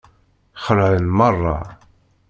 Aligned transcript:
Xelεen 0.63 1.05
merra. 1.17 1.57